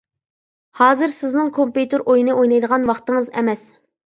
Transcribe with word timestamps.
ھازىر 0.79 1.13
سىزنىڭ 1.17 1.51
كومپيۇتېر 1.59 2.07
ئويۇنى 2.07 2.39
ئوينايدىغان 2.39 2.91
ۋاقتىڭىز 2.93 3.33
ئەمەس. 3.37 3.67